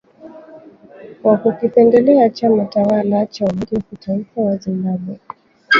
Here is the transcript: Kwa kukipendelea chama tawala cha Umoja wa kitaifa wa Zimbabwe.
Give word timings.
Kwa 1.21 1.37
kukipendelea 1.37 2.29
chama 2.29 2.65
tawala 2.65 3.25
cha 3.25 3.45
Umoja 3.45 3.77
wa 3.77 3.81
kitaifa 3.83 4.41
wa 4.41 4.57
Zimbabwe. 4.57 5.19